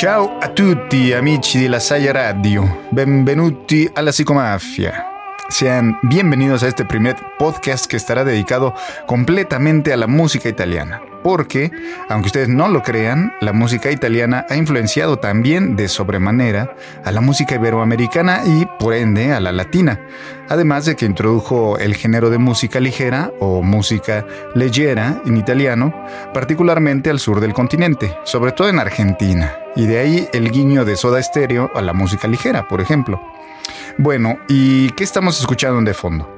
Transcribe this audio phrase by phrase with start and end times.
[0.00, 5.04] Ciao a tutti amici de la Saya Radio, benvenuti a la psicomafia.
[5.48, 8.74] Sean bienvenidos a este primer podcast que estará dedicado
[9.08, 11.70] completamente a la música italiana porque,
[12.08, 17.20] aunque ustedes no lo crean, la música italiana ha influenciado también de sobremanera a la
[17.20, 20.00] música iberoamericana y, por ende, a la latina,
[20.48, 25.94] además de que introdujo el género de música ligera o música leggera en italiano,
[26.32, 30.96] particularmente al sur del continente, sobre todo en Argentina, y de ahí el guiño de
[30.96, 33.22] Soda Stereo a la música ligera, por ejemplo.
[33.96, 36.28] Bueno, ¿y qué estamos escuchando de fondo?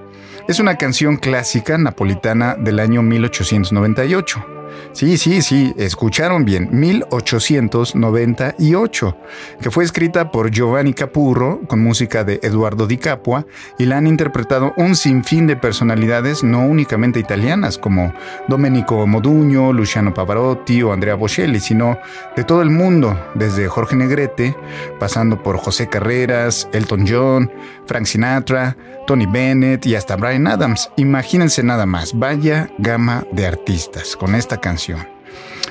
[0.47, 4.60] Es una canción clásica napolitana del año 1898
[4.93, 9.17] Sí, sí, sí, escucharon bien, 1898,
[9.61, 13.47] que fue escrita por Giovanni Capurro con música de Eduardo Di Capua
[13.79, 18.13] y la han interpretado un sinfín de personalidades no únicamente italianas como
[18.49, 21.99] Domenico Modugno, Luciano Pavarotti o Andrea Bocelli, sino
[22.37, 24.57] de todo el mundo, desde Jorge Negrete,
[24.99, 27.51] pasando por José Carreras, Elton John,
[27.87, 30.91] Frank Sinatra, Tony Bennett y hasta Brian Adams.
[30.97, 35.07] Imagínense nada más, vaya gama de artistas con esta canción.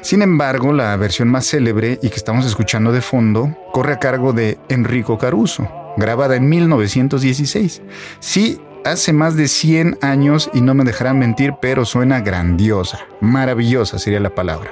[0.02, 4.34] Sin embargo, la versión más célebre y que estamos escuchando de fondo corre a cargo
[4.34, 7.82] de Enrico Caruso, grabada en 1916.
[8.20, 14.00] Sí, hace más de 100 años y no me dejarán mentir, pero suena grandiosa, maravillosa
[14.00, 14.72] sería la palabra.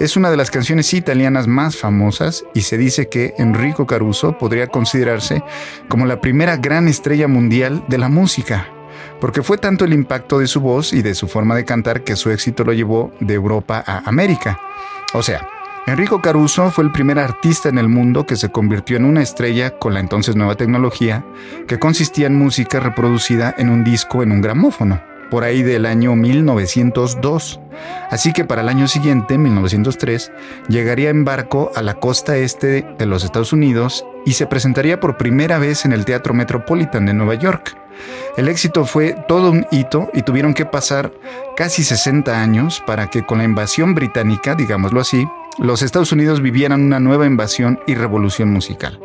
[0.00, 4.68] Es una de las canciones italianas más famosas y se dice que Enrico Caruso podría
[4.68, 5.42] considerarse
[5.88, 8.68] como la primera gran estrella mundial de la música,
[9.22, 12.16] porque fue tanto el impacto de su voz y de su forma de cantar que
[12.16, 14.58] su éxito lo llevó de Europa a América.
[15.14, 15.46] O sea,
[15.86, 19.78] Enrico Caruso fue el primer artista en el mundo que se convirtió en una estrella
[19.78, 21.24] con la entonces nueva tecnología,
[21.68, 25.00] que consistía en música reproducida en un disco en un gramófono,
[25.30, 27.60] por ahí del año 1902.
[28.10, 30.32] Así que para el año siguiente, 1903,
[30.68, 35.16] llegaría en barco a la costa este de los Estados Unidos y se presentaría por
[35.16, 37.76] primera vez en el Teatro Metropolitan de Nueva York.
[38.36, 41.12] El éxito fue todo un hito y tuvieron que pasar
[41.56, 45.26] casi 60 años para que con la invasión británica, digámoslo así,
[45.58, 48.98] los Estados Unidos vivieran una nueva invasión y revolución musical.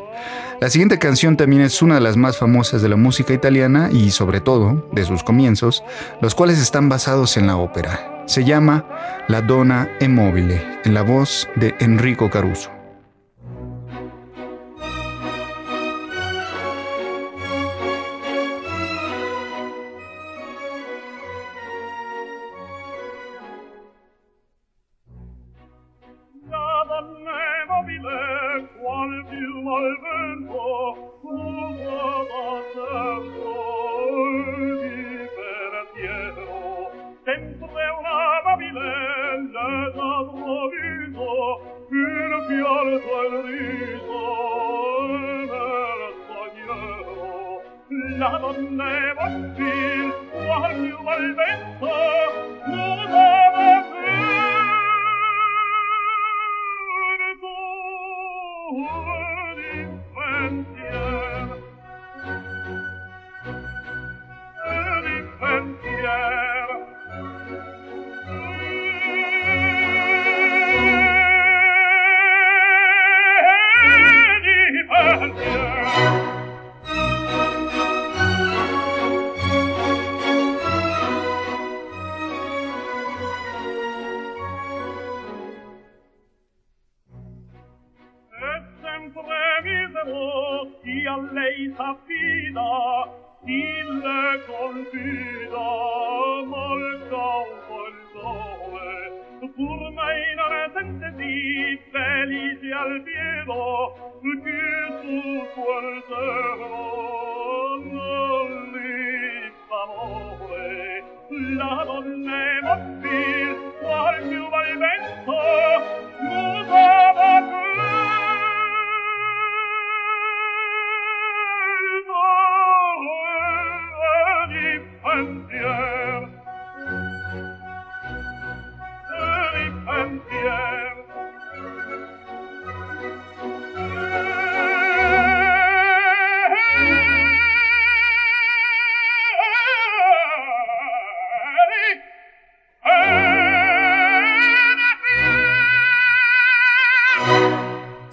[0.62, 4.12] La siguiente canción también es una de las más famosas de la música italiana y
[4.12, 5.84] sobre todo de sus comienzos,
[6.22, 8.24] los cuales están basados en la ópera.
[8.26, 8.86] Se llama
[9.28, 12.77] La Donna è mobile, en la voz de Enrico Caruso.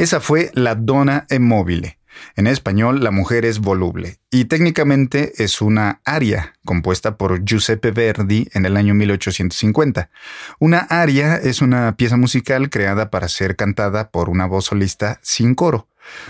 [0.04, 1.98] Esa fue La Donna è mobile.
[2.36, 8.46] En español, la mujer es voluble y técnicamente es una aria compuesta por Giuseppe Verdi
[8.52, 10.10] en el año 1850.
[10.58, 15.54] Una aria es una pieza musical creada para ser cantada por una voz solista sin
[15.54, 15.88] coro,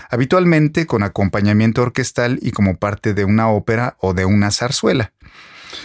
[0.09, 5.11] habitualmente con acompañamiento orquestal y como parte de una ópera o de una zarzuela.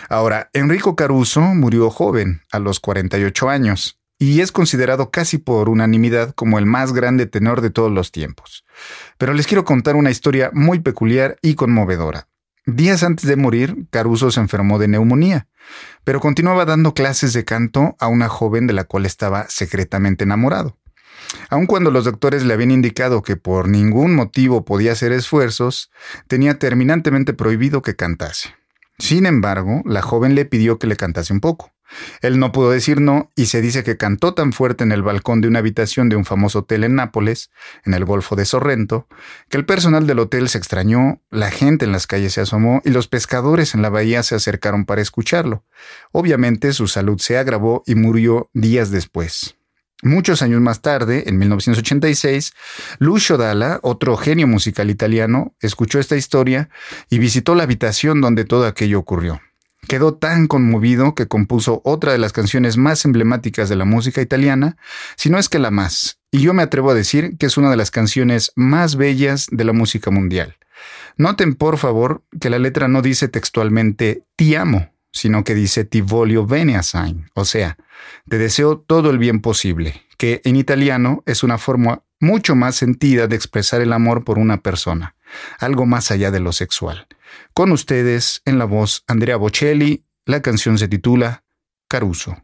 [0.09, 6.35] Ahora, Enrico Caruso murió joven, a los 48 años, y es considerado casi por unanimidad
[6.35, 8.67] como el más grande tenor de todos los tiempos.
[9.17, 12.29] Pero les quiero contar una historia muy peculiar y conmovedora.
[12.67, 15.49] Días antes de morir, Caruso se enfermó de neumonía,
[16.05, 20.77] pero continuaba dando clases de canto a una joven de la cual estaba secretamente enamorado.
[21.49, 25.91] Aun cuando los doctores le habían indicado que por ningún motivo podía hacer esfuerzos,
[26.29, 28.55] tenía terminantemente prohibido que cantase.
[28.99, 31.73] Sin embargo, la joven le pidió que le cantase un poco.
[32.23, 35.41] Él no pudo decir no y se dice que cantó tan fuerte en el balcón
[35.41, 37.51] de una habitación de un famoso hotel en Nápoles,
[37.85, 39.07] en el Golfo de Sorrento,
[39.49, 42.91] que el personal del hotel se extrañó, la gente en las calles se asomó y
[42.91, 45.65] los pescadores en la bahía se acercaron para escucharlo.
[46.13, 49.57] Obviamente su salud se agravó y murió días después.
[50.03, 52.55] Muchos años más tarde, en 1986,
[52.99, 56.71] Lucio Dalla, otro genio musical italiano, escuchó esta historia
[57.11, 59.43] y visitó la habitación donde todo aquello ocurrió.
[59.89, 64.77] Quedó tan conmovido que compuso otra de las canciones más emblemáticas de la música italiana,
[65.17, 67.71] si no es que la más, y yo me atrevo a decir que es una
[67.71, 70.57] de las canciones más bellas de la música mundial.
[71.17, 76.01] Noten por favor que la letra no dice textualmente ti amo, sino que dice ti
[76.01, 77.77] voglio bene assai, o sea,
[78.29, 83.27] te deseo todo el bien posible, que en italiano es una forma mucho más sentida
[83.27, 85.17] de expresar el amor por una persona,
[85.59, 87.07] algo más allá de lo sexual.
[87.55, 91.45] Con ustedes, en la voz Andrea Bocelli, la canción se titula
[91.89, 92.37] Caruso.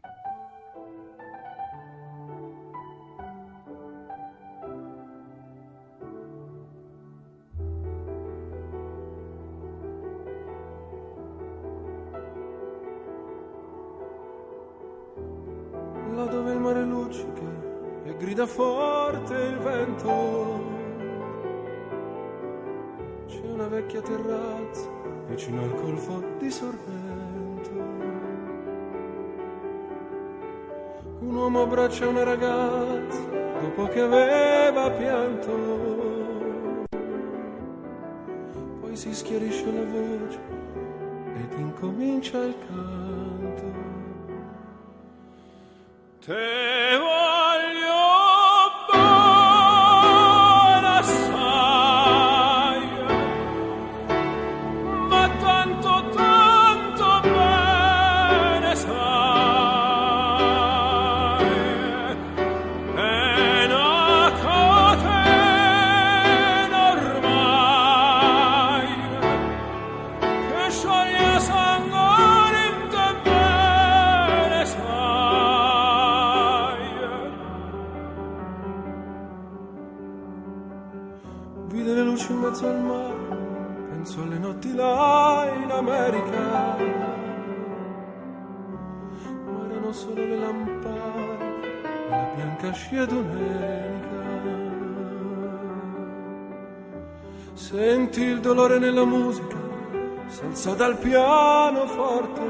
[100.67, 102.41] Senza dal piano forte.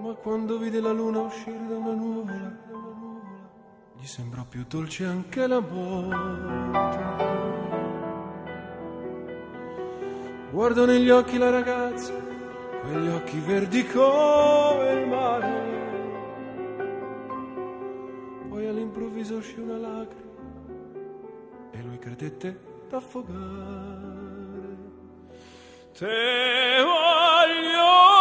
[0.00, 2.56] Ma quando vide la luna uscire da una nuvola,
[3.98, 7.24] gli sembrò più dolce anche la morte.
[10.52, 12.12] Guardo negli occhi la ragazza,
[12.82, 15.74] quegli occhi verdi come il mare.
[18.48, 20.24] Poi all'improvviso uscì una lacrima
[21.72, 24.76] e lui credette d'affogare.
[25.92, 28.15] Te voglio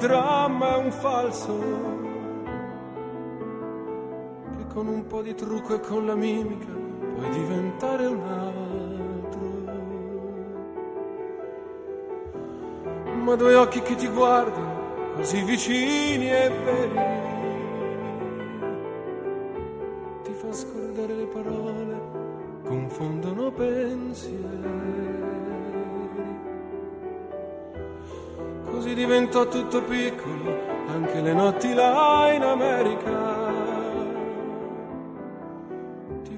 [0.00, 1.58] dramma è un falso,
[4.56, 6.72] che con un po' di trucco e con la mimica
[7.14, 9.48] puoi diventare un altro.
[13.22, 14.78] Ma due occhi che ti guardano
[15.16, 17.28] così vicini e veri
[20.22, 22.00] ti fa scordare le parole,
[22.64, 24.99] confondono pensieri.
[28.80, 30.58] Così diventò tutto piccolo,
[30.88, 33.50] anche le notti là in America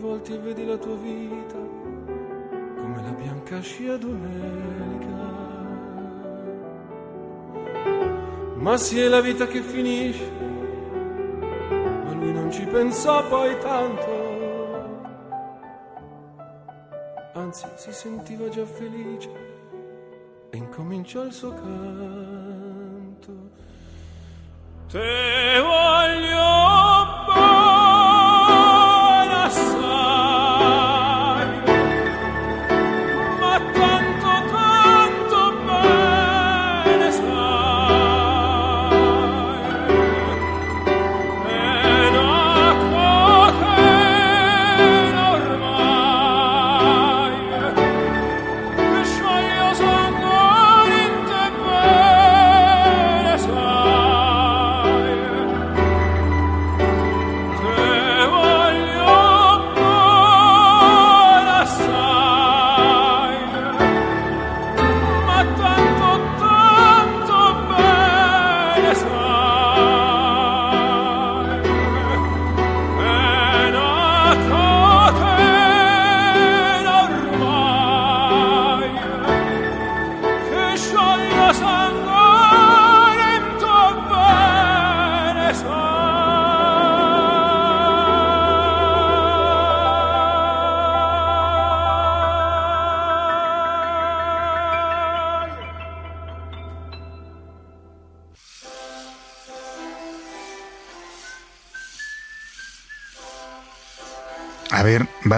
[0.00, 5.06] volti e vedi la tua vita come la bianca scia domenica.
[8.56, 10.28] Ma sì è la vita che finisce,
[11.70, 14.30] ma lui non ci pensò poi tanto.
[17.34, 19.51] Anzi, si sentiva già felice
[20.54, 23.32] e incominciò il suo canto.
[24.86, 26.71] Te voglio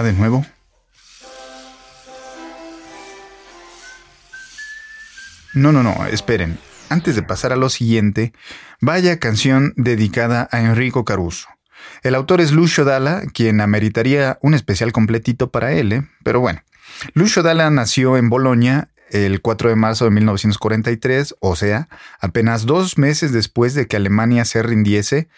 [0.05, 0.45] de nuevo.
[5.53, 6.59] No, no, no, esperen.
[6.89, 8.33] Antes de pasar a lo siguiente,
[8.81, 11.47] vaya canción dedicada a Enrico Caruso.
[12.03, 16.07] El autor es Lucio Dalla, quien ameritaría un especial completito para él, ¿eh?
[16.23, 16.61] pero bueno.
[17.13, 21.87] Lucio Dalla nació en Bolonia el 4 de marzo de 1943, o sea,
[22.19, 25.29] apenas dos meses después de que Alemania se rindiese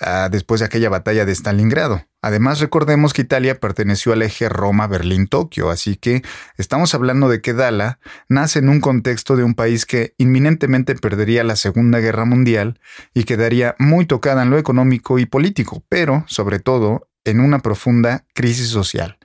[0.00, 2.07] ah, después de aquella batalla de Stalingrado.
[2.20, 6.22] Además, recordemos que Italia perteneció al eje Roma-Berlín-Tokio, así que
[6.56, 11.44] estamos hablando de que Dala nace en un contexto de un país que inminentemente perdería
[11.44, 12.80] la Segunda Guerra Mundial
[13.14, 18.24] y quedaría muy tocada en lo económico y político, pero, sobre todo, en una profunda
[18.34, 19.18] crisis social.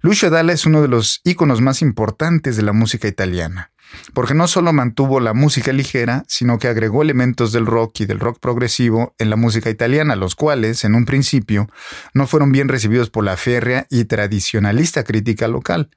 [0.00, 3.70] Lucio Dalla es uno de los íconos más importantes de la música italiana,
[4.14, 8.20] porque no solo mantuvo la música ligera, sino que agregó elementos del rock y del
[8.20, 11.68] rock progresivo en la música italiana, los cuales, en un principio,
[12.14, 15.90] no fueron bien recibidos por la férrea y tradicionalista crítica local.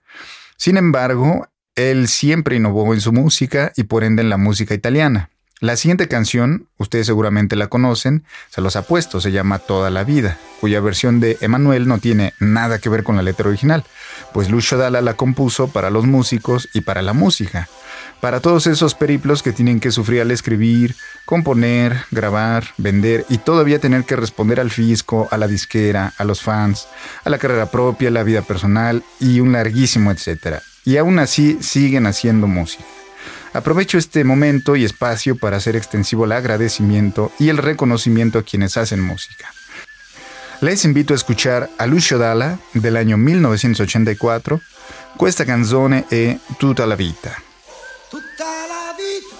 [0.57, 5.29] Sin embargo, él siempre innovó en su música y por ende en la música italiana.
[5.59, 10.03] La siguiente canción, ustedes seguramente la conocen, se los ha puesto, se llama Toda la
[10.03, 13.85] vida, cuya versión de Emanuel no tiene nada que ver con la letra original,
[14.33, 17.69] pues Lucio Dalla la compuso para los músicos y para la música,
[18.23, 23.79] para todos esos periplos que tienen que sufrir al escribir, componer, grabar, vender y todavía
[23.79, 26.87] tener que responder al fisco, a la disquera, a los fans,
[27.25, 30.61] a la carrera propia, la vida personal y un larguísimo etcétera.
[30.85, 32.85] Y aún así siguen haciendo música.
[33.51, 38.77] Aprovecho este momento y espacio para hacer extensivo el agradecimiento y el reconocimiento a quienes
[38.77, 39.51] hacen música.
[40.61, 44.61] Les invito a escuchar a Lucio Dalla del año 1984.
[45.17, 47.52] Questa canzone è Tutta la vita.
[48.13, 49.35] Tutta la vita.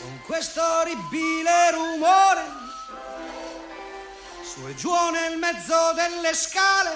[0.00, 2.42] Con questo orribile rumore
[4.42, 6.90] su e giù nel mezzo delle scale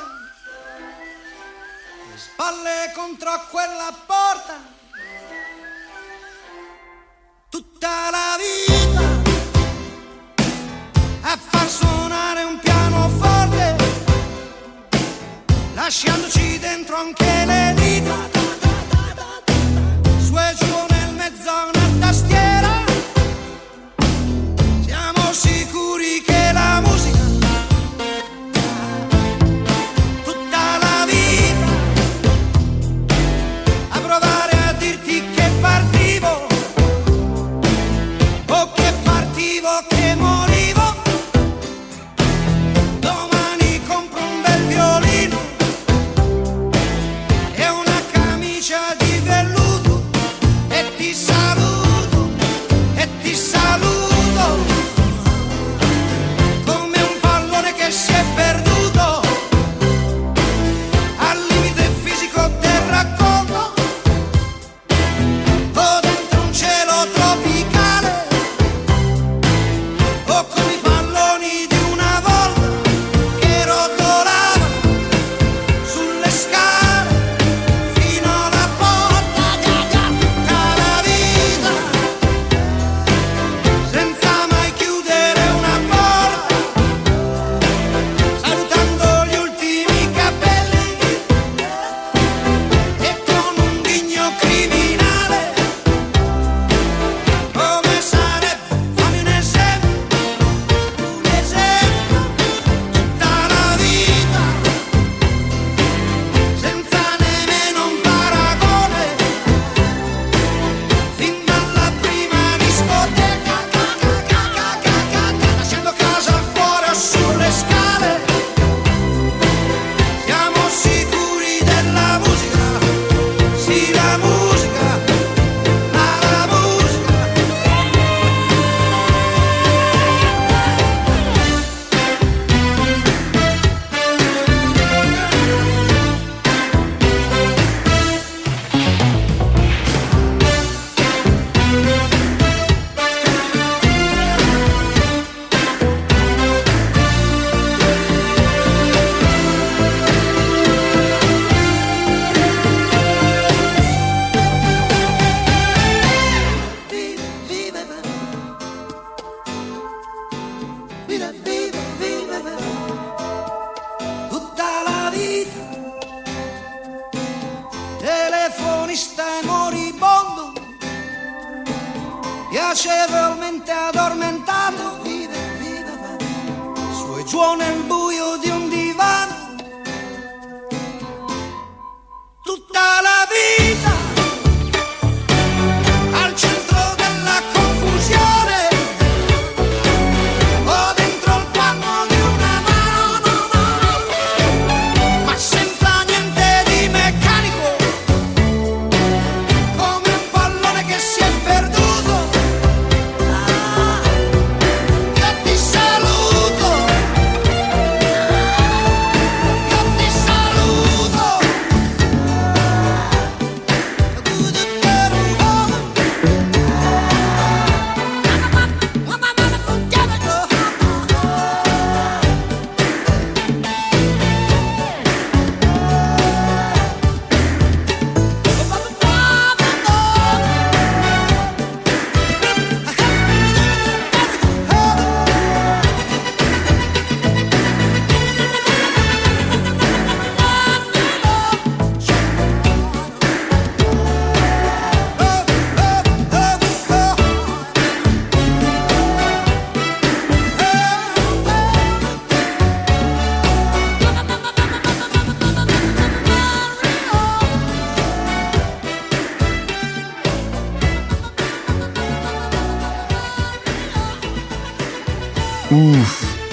[2.16, 4.57] spalle contro quella porta
[7.49, 9.02] tutta la vita
[11.21, 13.76] a far suonare un pianoforte
[15.75, 17.58] lasciandoci dentro anche le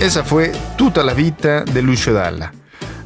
[0.05, 2.53] esa fue Tutta la Vita de Lucio Dalla.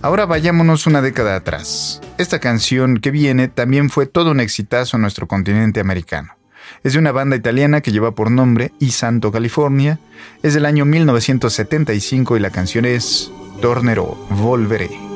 [0.01, 2.01] Ahora vayámonos una década atrás.
[2.17, 6.35] Esta canción que viene también fue todo un exitazo en nuestro continente americano.
[6.83, 9.97] Es de una banda italiana que lleva por nombre I Santo California.
[10.43, 13.31] Es del año 1975 y la canción es
[13.61, 15.08] Tornerò, Volveré.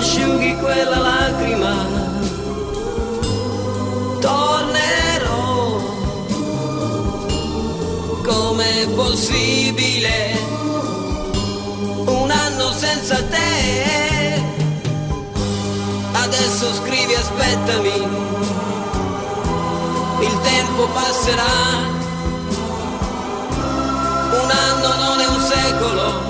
[0.00, 1.74] Asciughi quella lacrima.
[4.18, 5.78] Tornerò.
[8.22, 10.14] Com'è possibile
[12.06, 14.42] un anno senza te?
[16.12, 17.96] Adesso scrivi aspettami
[20.28, 21.54] il tempo passerà.
[24.42, 26.29] Un anno non è un secolo.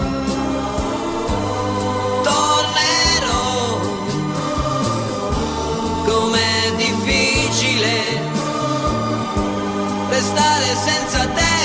[10.76, 11.59] Senza te.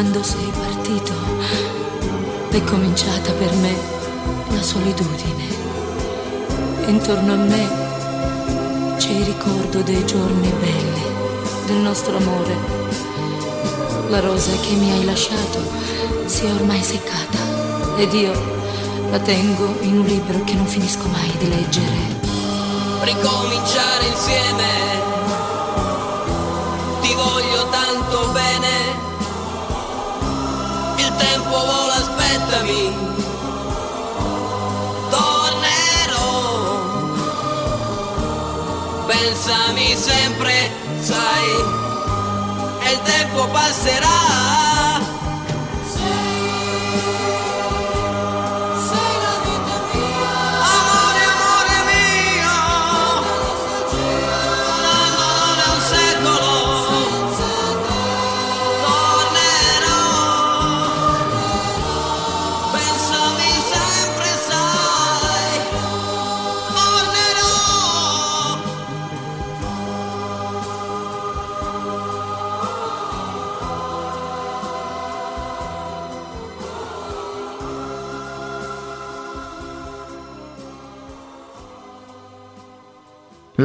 [0.00, 1.12] Quando sei partito
[2.48, 3.76] è cominciata per me
[4.48, 5.44] la solitudine.
[6.86, 11.02] Intorno a me c'è il ricordo dei giorni belli,
[11.66, 12.56] del nostro amore.
[14.08, 15.60] La rosa che mi hai lasciato
[16.24, 18.32] si è ormai seccata ed io
[19.10, 21.98] la tengo in un libro che non finisco mai di leggere.
[23.02, 24.68] ricominciare insieme.
[27.02, 27.89] Ti voglio tanto
[31.24, 32.82] tempo vola, aspettami.
[35.10, 36.28] Tornerò.
[39.06, 41.48] Pensami sempre, sai.
[42.82, 44.89] E il tempo passerà.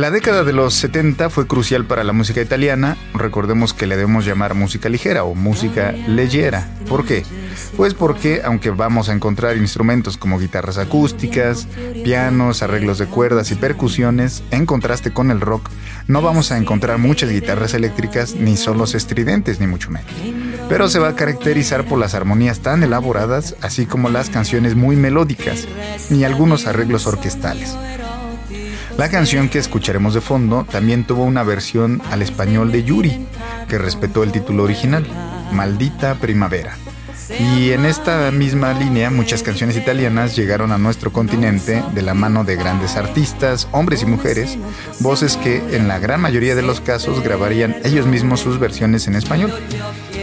[0.06, 2.96] La década de los 70 fue crucial para la música italiana.
[3.16, 6.70] Recordemos que le debemos llamar música ligera o música leggera.
[6.88, 7.24] ¿Por qué?
[7.76, 11.68] Pues porque aunque vamos a encontrar instrumentos como guitarras acústicas,
[12.04, 15.72] pianos, arreglos de cuerdas y percusiones, en contraste con el rock,
[16.06, 20.12] no vamos a encontrar muchas guitarras eléctricas ni solos estridentes, ni mucho menos.
[20.70, 24.98] Pero se va a caracterizar por las armonías tan elaboradas, así como las canciones muy
[24.98, 25.68] melódicas
[26.12, 27.76] y algunos arreglos orquestales.
[28.98, 33.28] La canción que escucharemos de fondo también tuvo una versión al español de Yuri,
[33.68, 35.06] que respetó el título original,
[35.52, 36.78] Maldita Primavera.
[37.40, 42.46] Y en esta misma línea, muchas canciones italianas llegaron a nuestro continente de la mano
[42.46, 44.58] de grandes artistas, hombres y mujeres,
[45.02, 49.16] voces que en la gran mayoría de los casos grabarían ellos mismos sus versiones en
[49.16, 49.54] español.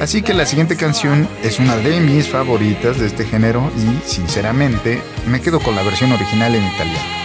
[0.01, 5.03] Así que la siguiente canción es una de mis favoritas de este género y, sinceramente,
[5.29, 7.22] me quedo con la versión original en italiano.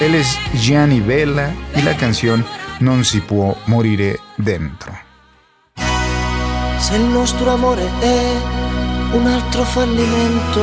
[0.00, 2.44] Él es Gianni Vella y la canción
[2.80, 4.92] Non si può morire dentro.
[6.78, 8.36] Se il nostro amore è
[9.12, 10.60] un altro fallimento,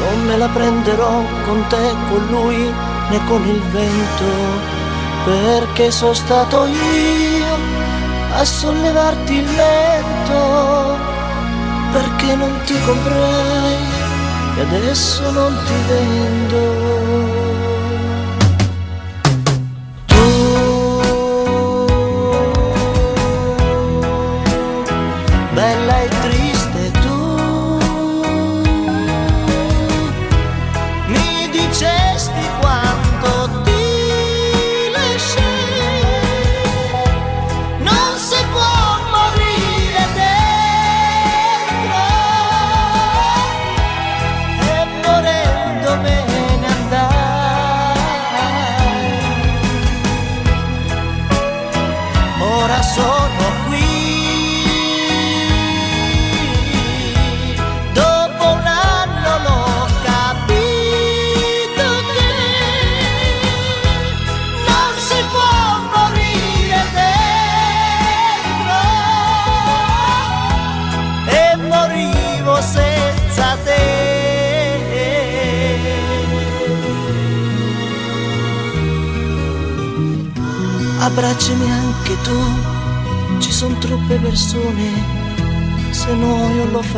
[0.00, 2.70] non me la prenderò con te, con lui
[3.10, 4.26] né con il vento,
[5.24, 7.56] perché sono stato io
[8.34, 10.98] a sollevarti il letto,
[11.92, 13.76] perché non ti comprai
[14.56, 17.27] e adesso non ti vendo.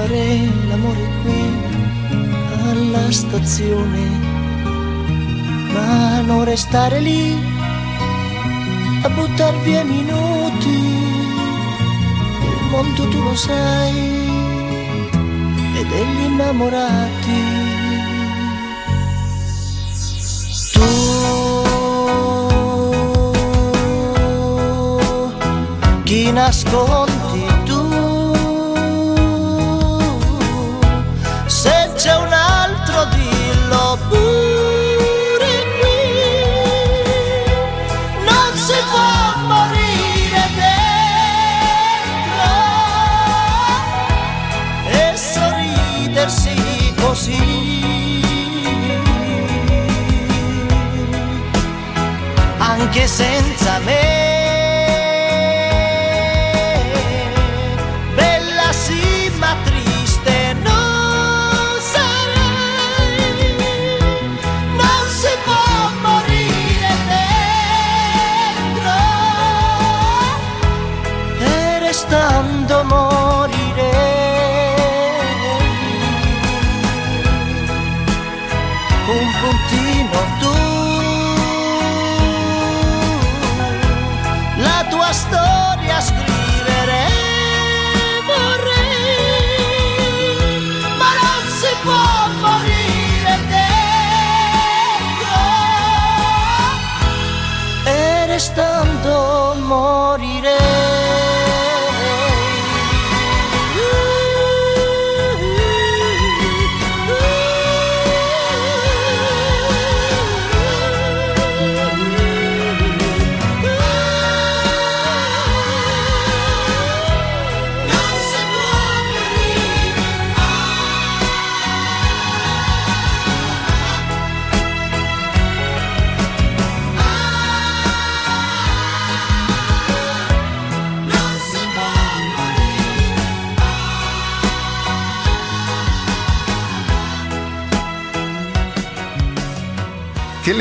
[0.00, 1.42] Farei l'amore qui
[2.68, 4.04] alla stazione.
[5.72, 7.36] Ma non restare lì
[9.02, 10.78] a buttar via minuti.
[12.48, 13.98] Il mondo tu lo sai
[15.78, 17.40] e degli innamorati.
[20.72, 21.20] Tu
[47.20, 48.22] così.
[52.58, 54.29] Anche senza me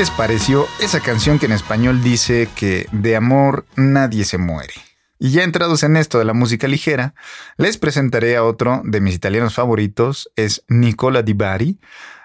[0.00, 4.72] les pareció esa canción que en español dice que de amor nadie se muere?
[5.18, 7.12] Y ya entrados en esto de la música ligera,
[7.58, 11.80] les presentaré a otro de mis italianos favoritos, es Nicola Di Bari,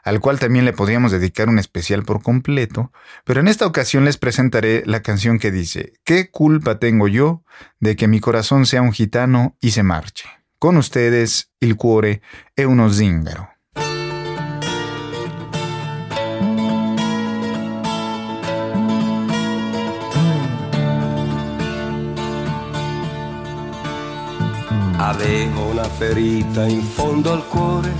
[0.05, 2.93] al cual también le podríamos dedicar un especial por completo,
[3.25, 7.43] pero en esta ocasión les presentaré la canción que dice, ¿qué culpa tengo yo
[7.81, 10.29] de que mi corazón sea un gitano y se marche?
[10.59, 12.21] Con ustedes, il cuore
[12.55, 13.54] è uno zingaro.
[25.07, 27.93] Avevo una ferita in fondo al cuore,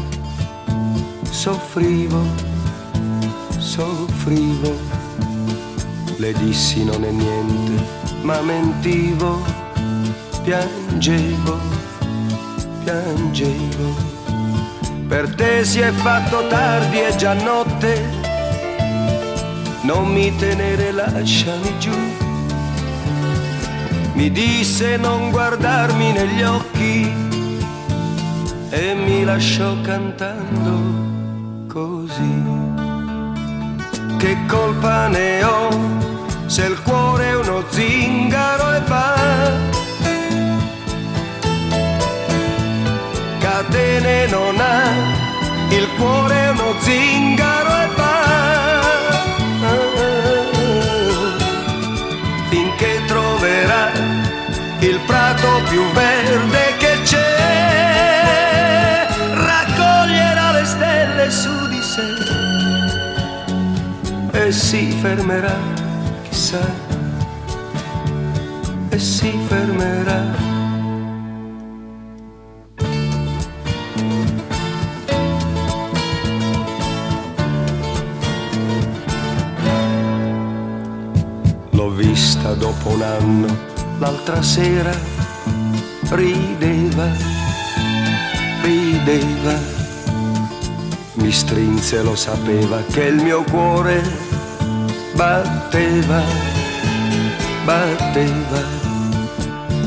[1.30, 2.20] soffrivo,
[3.60, 4.74] soffrivo.
[6.18, 7.84] Le dissi non è niente,
[8.24, 9.40] ma mentivo,
[10.42, 11.60] piangevo,
[12.84, 13.94] piangevo.
[15.08, 18.02] Per te si è fatto tardi, è già notte,
[19.82, 22.25] non mi tenere, lasciami giù
[24.16, 27.14] mi disse non guardarmi negli occhi
[28.70, 30.78] e mi lasciò cantando
[31.68, 32.44] così.
[34.18, 35.70] Che colpa ne ho
[36.46, 39.14] se il cuore è uno zingaro e va?
[43.40, 48.05] Catene non ha, il cuore è uno zingaro e va.
[55.64, 62.04] Più verde che c'è, raccoglierà le stelle su di sé
[64.32, 65.58] e si fermerà,
[66.24, 66.60] chissà,
[68.90, 70.44] e si fermerà.
[81.72, 83.48] L'ho vista dopo un anno,
[84.00, 85.15] l'altra sera
[86.10, 87.08] rideva,
[88.62, 89.54] rideva,
[91.14, 94.02] mi strinse, lo sapeva che il mio cuore
[95.14, 96.22] batteva,
[97.64, 98.84] batteva.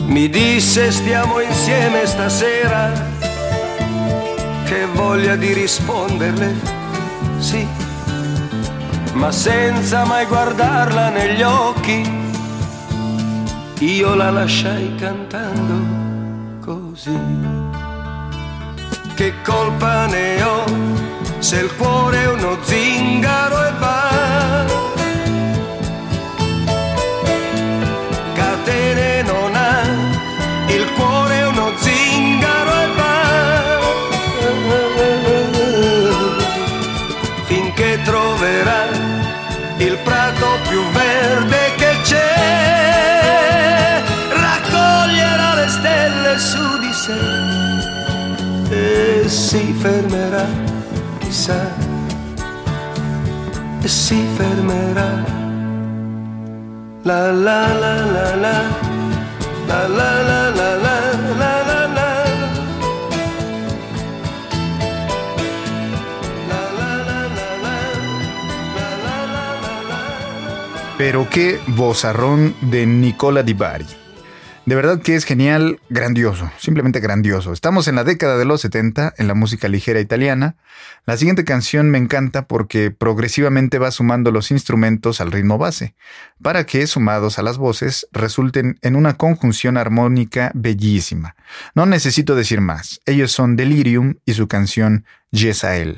[0.07, 2.91] Mi disse stiamo insieme stasera,
[4.65, 6.55] che voglia di risponderle,
[7.39, 7.67] sì,
[9.13, 12.17] ma senza mai guardarla negli occhi
[13.81, 15.88] io la lasciai cantando
[16.99, 17.19] così.
[19.15, 20.65] Che colpa ne ho
[21.39, 24.78] se il cuore è uno zingaro e va?
[47.09, 47.81] Su di
[48.69, 50.47] sé e si fermerà,
[51.19, 51.75] chissà,
[53.81, 55.37] e si fermerà.
[57.03, 58.57] La la la la la,
[59.67, 60.99] la la la la la
[61.39, 62.07] la la la.
[70.99, 74.08] Pero qué vozarrón de Nicola Di Bari.
[74.69, 77.55] De verdad que es genial, grandioso, simplemente grandioso.
[77.55, 80.57] Estamos en la década de los 70 en la música ligera italiana.
[81.07, 85.95] La siguiente canción me encanta porque progresivamente va sumando los instrumentos al ritmo base,
[86.43, 91.35] para que, sumados a las voces, resulten en una conjunción armónica bellísima.
[91.75, 95.97] No necesito decir más, ellos son Delirium y su canción Yesael.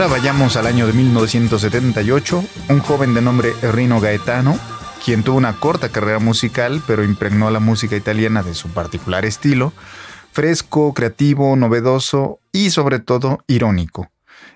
[0.00, 2.42] Ahora vayamos al año de 1978.
[2.70, 4.58] Un joven de nombre Rino Gaetano,
[5.04, 9.74] quien tuvo una corta carrera musical, pero impregnó la música italiana de su particular estilo,
[10.32, 14.10] fresco, creativo, novedoso y sobre todo irónico.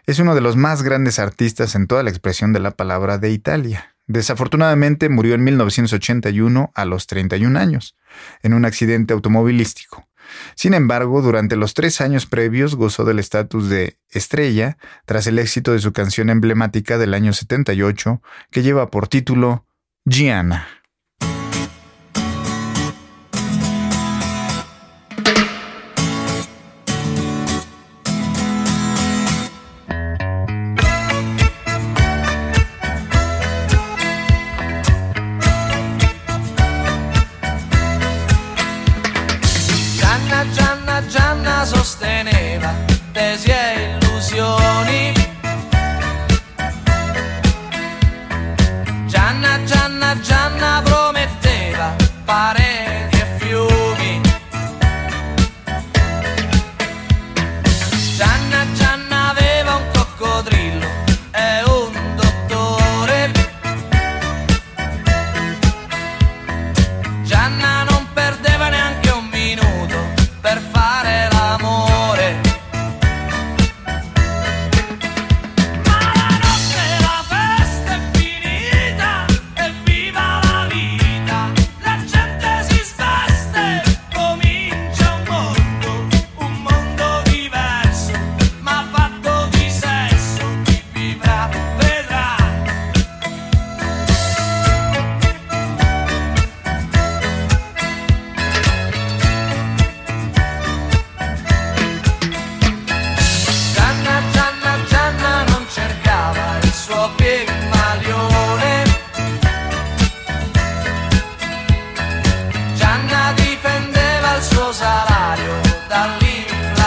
[0.06, 3.30] Es uno de los más grandes artistas en toda la expresión de la palabra de
[3.30, 3.94] Italia.
[4.06, 7.96] Desafortunadamente murió en 1981 a los 31 años,
[8.42, 10.08] en un accidente automovilístico.
[10.54, 15.72] Sin embargo, durante los tres años previos gozó del estatus de estrella tras el éxito
[15.72, 19.66] de su canción emblemática del año 78 que lleva por título
[20.04, 20.83] Gianna.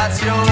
[0.07, 0.46] that's your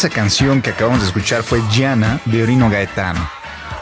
[0.00, 3.20] esa canción que acabamos de escuchar fue Gianna de Orino Gaetano.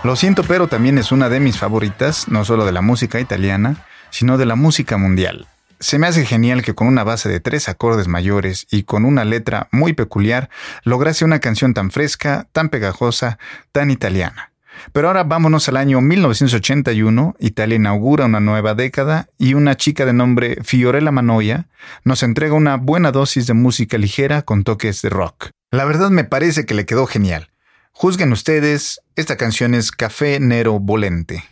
[0.03, 3.87] Lo siento, pero también es una de mis favoritas, no solo de la música italiana,
[4.11, 5.47] sino de la música mundial.
[5.79, 9.25] Se me hace genial que con una base de tres acordes mayores y con una
[9.25, 10.51] letra muy peculiar
[10.83, 13.39] lograse una canción tan fresca, tan pegajosa,
[13.71, 14.51] tan italiana.
[14.93, 20.14] Pero ahora vámonos al año 1981, Italia inaugura una nueva década y una chica de
[20.14, 21.69] nombre Fiorella Manoia
[22.03, 25.51] nos entrega una buena dosis de música ligera con toques de rock.
[25.71, 27.51] La verdad me parece que le quedó genial.
[27.93, 31.45] Juzguen ustedes, esta canción es Café Nero Volente.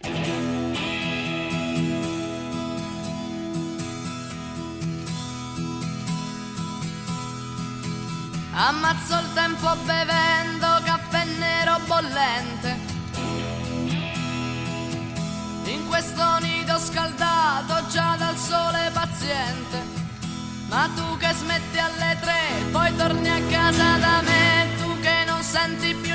[8.55, 12.75] Ammazzo il tempo bevendo caffè nero bollente.
[15.67, 19.77] In questo nido scaldato già dal sole paziente.
[20.71, 21.16] Ma tu
[23.67, 26.06] casa da me, tu che non senti più.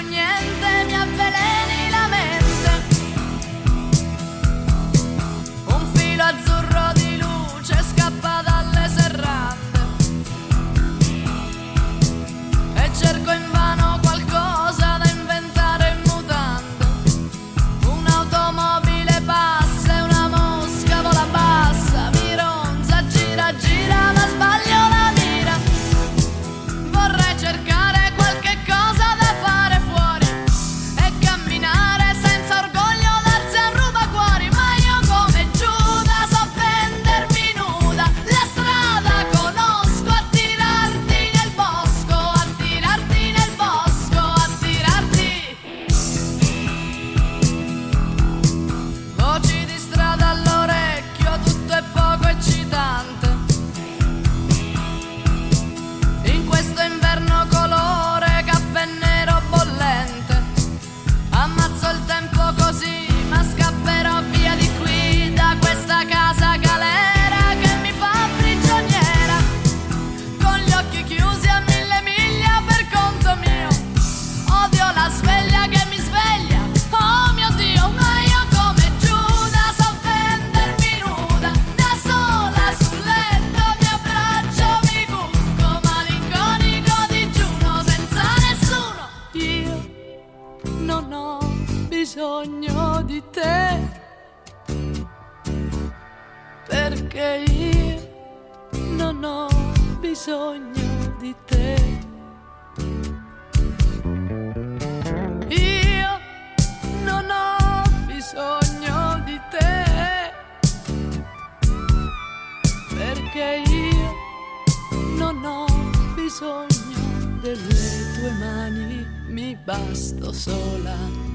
[116.32, 121.31] bisogno delle tue mani, mi basto sola.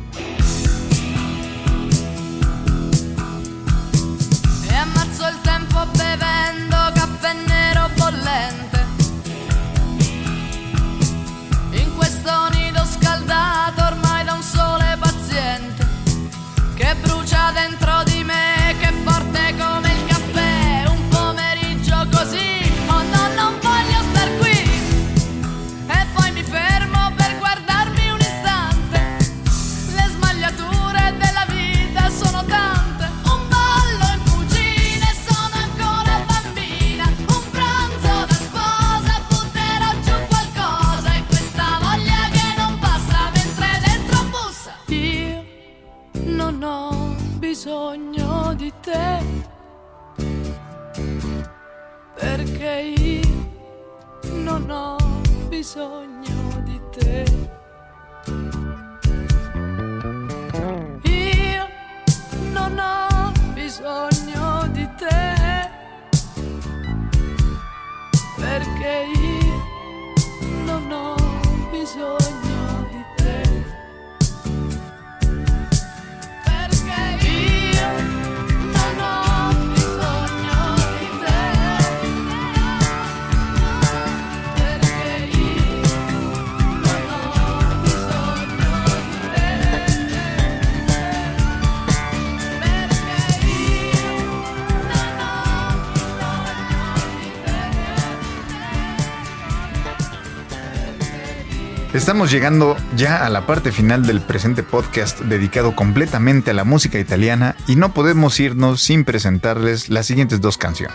[101.96, 106.98] Estamos llegando ya a la parte final del presente podcast dedicado completamente a la música
[106.98, 110.94] italiana y no podemos irnos sin presentarles las siguientes dos canciones.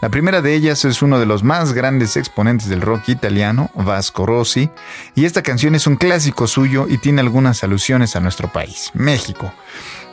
[0.00, 4.26] La primera de ellas es uno de los más grandes exponentes del rock italiano, Vasco
[4.26, 4.70] Rossi,
[5.16, 9.52] y esta canción es un clásico suyo y tiene algunas alusiones a nuestro país, México.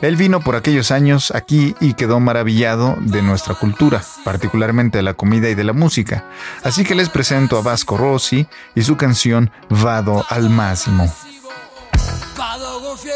[0.02, 5.14] Él vino por aquellos años aquí y quedó maravillado de nuestra cultura, particularmente de la
[5.14, 6.24] comida y de la música.
[6.62, 11.12] Así que les presento a Vasco Rossi y su canción Vado al Máximo.
[12.36, 13.12] Vado gonfie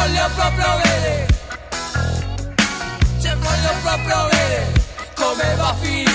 [0.00, 1.26] voglio proprio vedere.
[3.20, 4.72] Cioè voglio proprio vedere
[5.14, 6.09] come va a finire.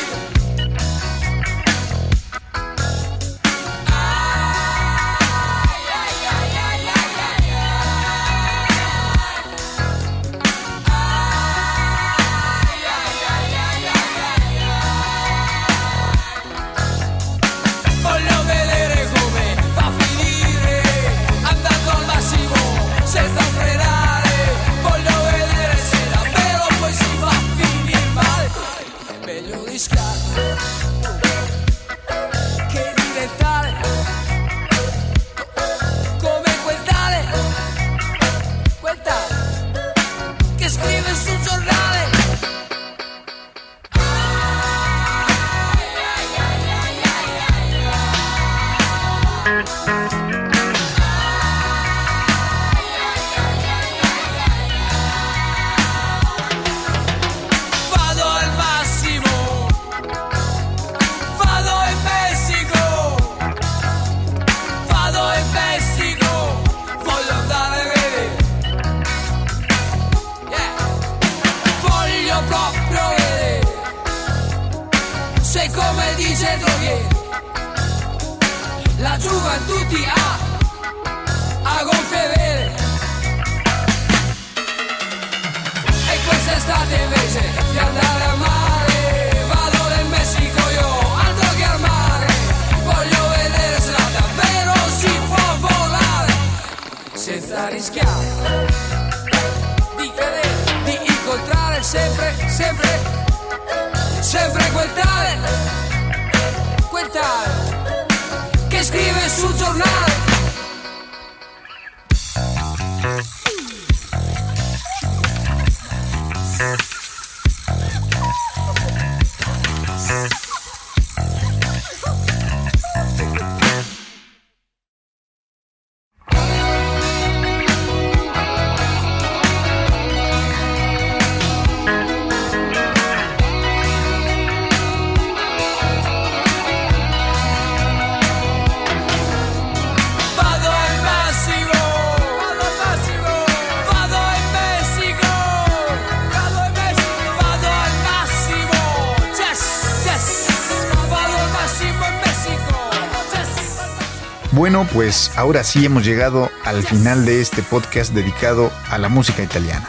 [154.75, 159.41] Bueno, pues ahora sí hemos llegado al final de este podcast dedicado a la música
[159.41, 159.87] italiana.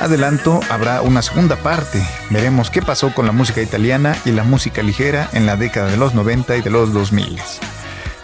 [0.00, 2.02] Adelanto, habrá una segunda parte.
[2.30, 5.98] Veremos qué pasó con la música italiana y la música ligera en la década de
[5.98, 7.38] los 90 y de los 2000.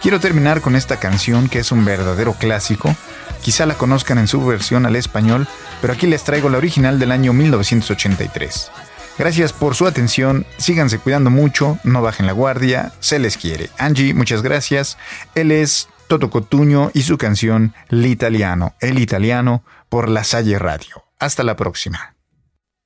[0.00, 2.96] Quiero terminar con esta canción que es un verdadero clásico.
[3.42, 5.46] Quizá la conozcan en su versión al español,
[5.82, 8.70] pero aquí les traigo la original del año 1983.
[9.18, 13.68] Gracias por su atención, síganse cuidando mucho, no bajen la guardia, se les quiere.
[13.76, 14.96] Angie, muchas gracias.
[15.34, 21.04] Él es Toto Cotuño y su canción L'Italiano, el italiano por La Salle Radio.
[21.18, 22.16] Hasta la próxima.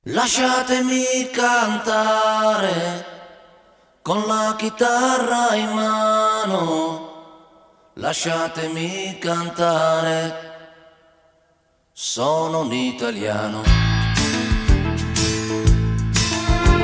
[0.03, 3.05] Lasciatemi cantare
[4.01, 7.11] con la chitarra in mano.
[7.95, 10.51] Lasciatemi cantare.
[11.93, 13.61] Sono un italiano.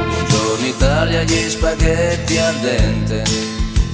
[0.08, 3.69] Buongiorno Italia, gli spaghetti al dente.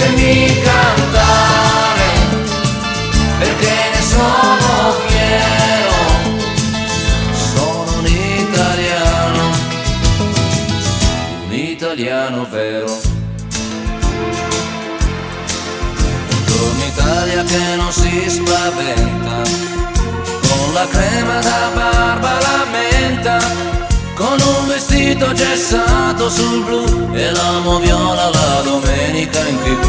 [0.00, 2.08] lasciatemi cantare
[3.38, 5.94] perché ne sono fiero,
[7.32, 9.50] sono un italiano,
[11.46, 12.98] un italiano vero.
[16.28, 19.42] Buongiorno Italia che non si spaventa,
[20.48, 23.38] con la crema da barba la menta,
[24.42, 29.86] con un vestito gessato sul blu e l'amo viola la domenica in tv.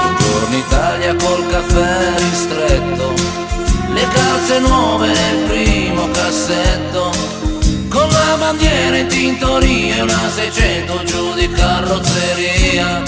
[0.00, 3.14] Buongiorno Italia col caffè ristretto,
[3.92, 7.10] le calze nuove nel primo cassetto,
[7.88, 13.02] con la bandiera in tintoria e una 600 giù di carrozzeria.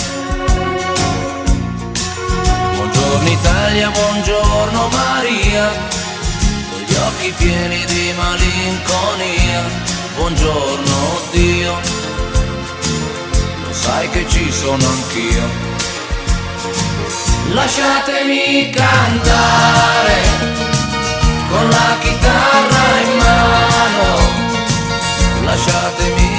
[2.74, 5.70] Buongiorno Italia, buongiorno Maria,
[7.22, 9.62] occhi pieni di malinconia.
[10.16, 11.78] Buongiorno Dio,
[13.64, 15.48] lo sai che ci sono anch'io.
[17.50, 20.20] Lasciatemi cantare
[21.48, 24.18] con la chitarra in mano,
[25.44, 26.31] lasciatemi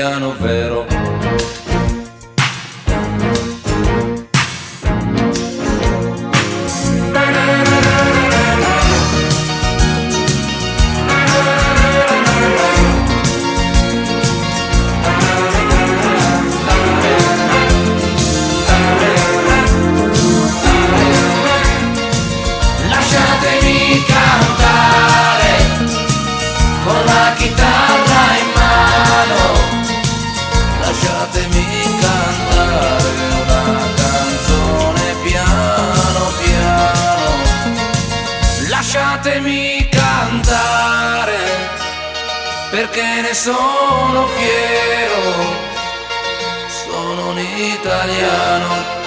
[0.00, 0.99] italiano vero.
[43.42, 45.22] Sono fiero,
[46.68, 48.98] sono un italiano.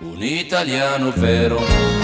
[0.00, 2.01] un italiano vero.